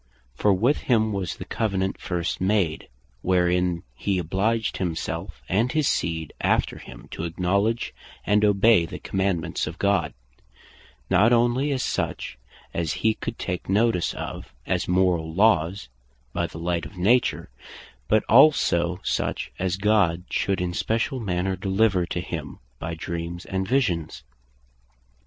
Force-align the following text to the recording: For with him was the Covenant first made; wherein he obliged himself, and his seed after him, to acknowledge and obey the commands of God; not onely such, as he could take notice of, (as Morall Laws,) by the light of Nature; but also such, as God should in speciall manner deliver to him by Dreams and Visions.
For 0.33 0.51
with 0.51 0.79
him 0.89 1.13
was 1.13 1.35
the 1.35 1.45
Covenant 1.45 2.01
first 2.01 2.41
made; 2.41 2.87
wherein 3.21 3.83
he 3.93 4.17
obliged 4.17 4.77
himself, 4.77 5.43
and 5.47 5.71
his 5.71 5.87
seed 5.87 6.33
after 6.41 6.79
him, 6.79 7.07
to 7.11 7.23
acknowledge 7.23 7.93
and 8.25 8.43
obey 8.43 8.87
the 8.87 8.97
commands 8.97 9.67
of 9.67 9.77
God; 9.77 10.15
not 11.11 11.31
onely 11.31 11.77
such, 11.77 12.39
as 12.73 12.93
he 13.05 13.13
could 13.13 13.37
take 13.37 13.69
notice 13.69 14.15
of, 14.15 14.51
(as 14.65 14.87
Morall 14.87 15.31
Laws,) 15.35 15.87
by 16.33 16.47
the 16.47 16.57
light 16.57 16.87
of 16.87 16.97
Nature; 16.97 17.51
but 18.07 18.23
also 18.27 18.99
such, 19.03 19.51
as 19.59 19.77
God 19.77 20.23
should 20.31 20.59
in 20.59 20.71
speciall 20.73 21.19
manner 21.23 21.55
deliver 21.55 22.07
to 22.07 22.21
him 22.21 22.57
by 22.79 22.95
Dreams 22.95 23.45
and 23.45 23.67
Visions. 23.67 24.23